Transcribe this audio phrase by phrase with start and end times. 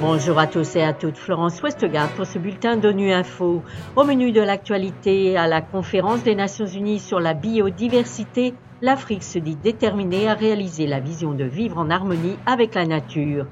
[0.00, 3.62] Bonjour à tous et à toutes, Florence Westgard pour ce bulletin d'ONU Info.
[3.96, 9.38] Au menu de l'actualité, à la conférence des Nations Unies sur la biodiversité, l'Afrique se
[9.38, 13.46] dit déterminée à réaliser la vision de vivre en harmonie avec la nature.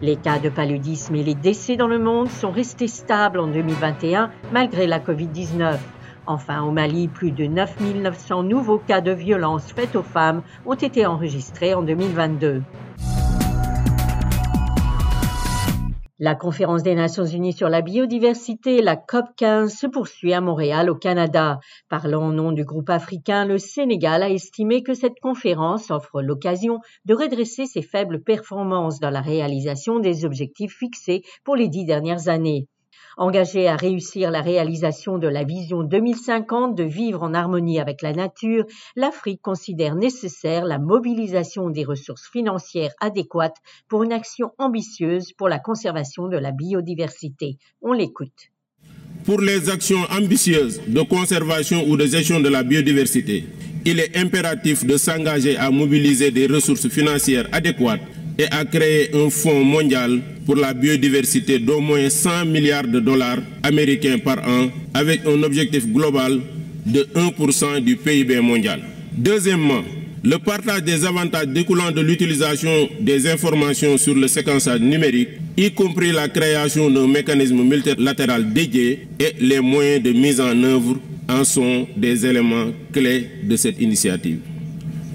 [0.00, 4.30] Les cas de paludisme et les décès dans le monde sont restés stables en 2021
[4.52, 5.76] malgré la COVID-19.
[6.26, 10.74] Enfin, au Mali, plus de 9 900 nouveaux cas de violences faites aux femmes ont
[10.74, 12.62] été enregistrés en 2022.
[16.24, 20.94] La conférence des Nations Unies sur la biodiversité, la COP15, se poursuit à Montréal, au
[20.94, 21.58] Canada.
[21.88, 26.78] Parlant au nom du groupe africain, le Sénégal a estimé que cette conférence offre l'occasion
[27.06, 32.28] de redresser ses faibles performances dans la réalisation des objectifs fixés pour les dix dernières
[32.28, 32.68] années.
[33.16, 38.12] Engagé à réussir la réalisation de la vision 2050 de vivre en harmonie avec la
[38.12, 38.64] nature,
[38.96, 45.58] l'Afrique considère nécessaire la mobilisation des ressources financières adéquates pour une action ambitieuse pour la
[45.58, 47.58] conservation de la biodiversité.
[47.82, 48.50] On l'écoute.
[49.24, 53.44] Pour les actions ambitieuses de conservation ou de gestion de la biodiversité,
[53.84, 58.00] il est impératif de s'engager à mobiliser des ressources financières adéquates
[58.38, 63.38] et à créer un fonds mondial pour la biodiversité d'au moins 100 milliards de dollars
[63.62, 66.40] américains par an avec un objectif global
[66.86, 68.80] de 1% du PIB mondial.
[69.12, 69.82] Deuxièmement,
[70.24, 76.12] le partage des avantages découlant de l'utilisation des informations sur le séquençage numérique, y compris
[76.12, 80.96] la création d'un mécanisme multilatéral dédié et les moyens de mise en œuvre
[81.28, 84.38] en sont des éléments clés de cette initiative.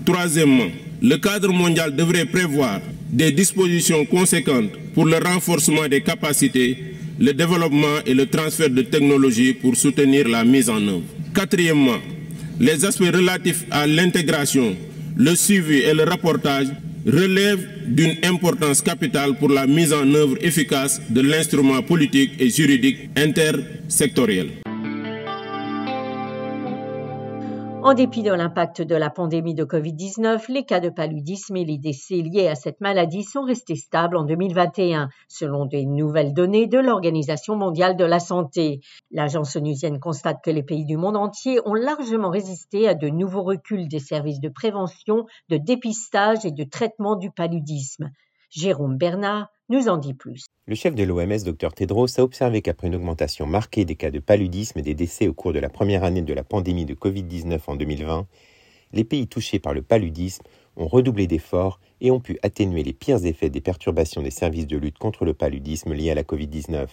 [0.06, 0.68] Troisièmement,
[1.02, 6.78] le cadre mondial devrait prévoir des dispositions conséquentes pour le renforcement des capacités,
[7.20, 11.04] le développement et le transfert de technologies pour soutenir la mise en œuvre.
[11.34, 12.00] Quatrièmement,
[12.60, 14.76] les aspects relatifs à l'intégration,
[15.16, 16.68] le suivi et le rapportage
[17.06, 23.10] relèvent d'une importance capitale pour la mise en œuvre efficace de l'instrument politique et juridique
[23.16, 24.67] intersectoriel.
[27.87, 31.77] En dépit de l'impact de la pandémie de Covid-19, les cas de paludisme et les
[31.77, 36.80] décès liés à cette maladie sont restés stables en 2021, selon des nouvelles données de
[36.80, 38.81] l'Organisation mondiale de la santé.
[39.09, 43.43] L'agence onusienne constate que les pays du monde entier ont largement résisté à de nouveaux
[43.43, 48.11] reculs des services de prévention, de dépistage et de traitement du paludisme.
[48.49, 50.45] Jérôme Bernard nous en dit plus.
[50.66, 54.20] Le chef de l'OMS, Dr Tedros, a observé qu'après une augmentation marquée des cas de
[54.20, 57.60] paludisme et des décès au cours de la première année de la pandémie de Covid-19
[57.67, 58.28] en 2020,
[58.94, 60.44] les pays touchés par le paludisme
[60.78, 64.78] ont redoublé d'efforts et ont pu atténuer les pires effets des perturbations des services de
[64.78, 66.88] lutte contre le paludisme liés à la Covid-19.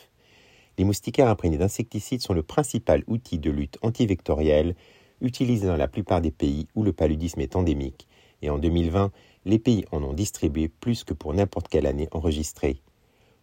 [0.79, 4.75] Les moustiquaires imprégnés d'insecticides sont le principal outil de lutte antivectorielle
[5.21, 8.09] utilisé dans la plupart des pays où le paludisme est endémique.
[8.45, 9.11] Et en 2020,
[9.47, 12.83] les pays en ont distribué plus que pour n'importe quelle année enregistrée.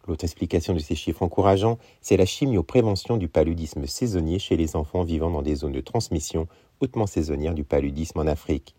[0.07, 5.03] L'autre explication de ces chiffres encourageants, c'est la chimioprévention du paludisme saisonnier chez les enfants
[5.03, 6.47] vivant dans des zones de transmission
[6.81, 8.75] hautement saisonnières du paludisme en Afrique.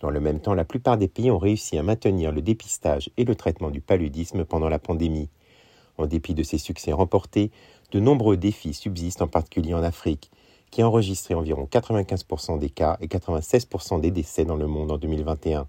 [0.00, 3.24] Dans le même temps, la plupart des pays ont réussi à maintenir le dépistage et
[3.24, 5.30] le traitement du paludisme pendant la pandémie.
[5.96, 7.50] En dépit de ces succès remportés,
[7.92, 10.30] de nombreux défis subsistent en particulier en Afrique,
[10.72, 14.98] qui a enregistré environ 95% des cas et 96% des décès dans le monde en
[14.98, 15.68] 2021.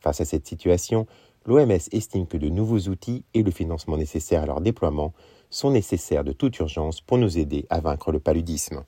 [0.00, 1.06] Face à cette situation,
[1.46, 5.14] l'OMS estime que de nouveaux outils et le financement nécessaire à leur déploiement
[5.48, 8.84] sont nécessaires de toute urgence pour nous aider à vaincre le paludisme.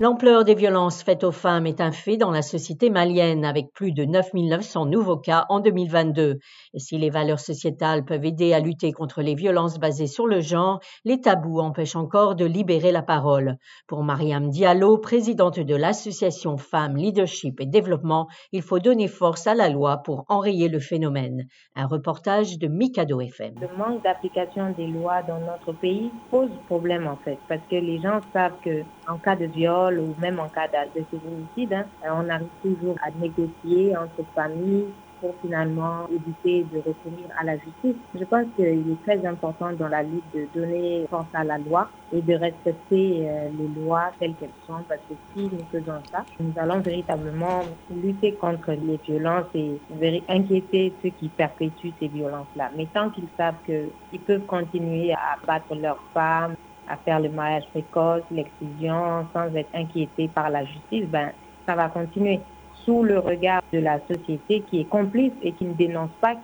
[0.00, 3.92] L'ampleur des violences faites aux femmes est un fait dans la société malienne, avec plus
[3.92, 6.38] de 9 900 nouveaux cas en 2022.
[6.74, 10.40] Et si les valeurs sociétales peuvent aider à lutter contre les violences basées sur le
[10.40, 13.58] genre, les tabous empêchent encore de libérer la parole.
[13.86, 19.54] Pour Mariam Diallo, présidente de l'association Femmes, Leadership et Développement, il faut donner force à
[19.54, 21.44] la loi pour enrayer le phénomène.
[21.76, 23.54] Un reportage de Mikado FM.
[23.60, 28.00] Le manque d'application des lois dans notre pays pose problème en fait, parce que les
[28.00, 32.28] gens savent que en cas de viol, ou même en cas de féminicide, hein, on
[32.28, 34.92] arrive toujours à négocier entre familles
[35.22, 37.94] pour finalement éviter de recourir à la justice.
[38.12, 41.88] Je pense qu'il est très important dans la lutte de donner force à la loi
[42.12, 46.24] et de respecter euh, les lois telles qu'elles sont parce que si nous faisons ça,
[46.40, 47.60] nous allons véritablement
[47.90, 49.80] lutter contre les violences et
[50.28, 52.70] inquiéter ceux qui perpétuent ces violences-là.
[52.76, 56.56] Mais tant qu'ils savent qu'ils peuvent continuer à battre leurs femmes,
[56.88, 61.30] à faire le mariage précoce, l'excision, sans être inquiété par la justice, ben,
[61.66, 62.40] ça va continuer
[62.84, 66.34] sous le regard de la société qui est complice et qui ne dénonce pas.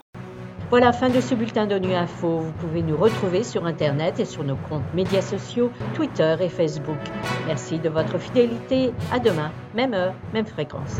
[0.69, 2.37] Voilà, fin de ce bulletin d'ONU Info.
[2.37, 6.99] Vous pouvez nous retrouver sur Internet et sur nos comptes médias sociaux, Twitter et Facebook.
[7.47, 8.91] Merci de votre fidélité.
[9.11, 10.99] À demain, même heure, même fréquence.